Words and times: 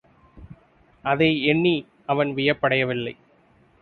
அதை 1.03 1.45
எண்ணி 1.45 1.75
அவன் 2.05 2.31
யப்படையவில்லை. 2.37 3.13